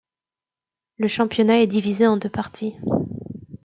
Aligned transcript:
Le 0.97 1.07
championnat 1.07 1.61
est 1.61 1.67
divisé 1.67 2.07
en 2.07 2.17
deux 2.17 2.27
parties. 2.27 2.73